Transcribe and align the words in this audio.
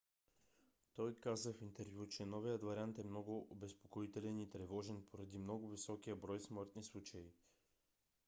той 0.95 1.15
каза 1.15 1.53
в 1.53 1.61
интервю 1.61 2.07
че 2.07 2.25
новият 2.25 2.63
вариант 2.63 2.99
е 2.99 3.03
много 3.03 3.47
обезпокоителен 3.49 4.39
и 4.39 4.43
е 4.43 4.49
тревожен 4.49 5.05
поради 5.11 5.37
много 5.37 5.67
високия 5.69 6.15
брой 6.15 6.39
смъртни 6.39 6.83
случаи. 6.83 7.31